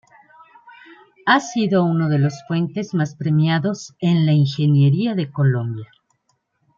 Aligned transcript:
Ha 1.27 1.39
sido 1.41 1.83
uno 1.83 2.09
de 2.09 2.17
los 2.17 2.33
puentes 2.47 2.95
más 2.95 3.13
premiados 3.13 3.93
en 3.99 4.25
la 4.25 4.31
ingeniería 4.31 5.13
de 5.13 5.29
Colombia. 5.29 5.91